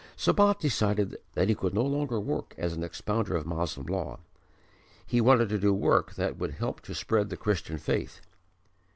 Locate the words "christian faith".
7.37-8.19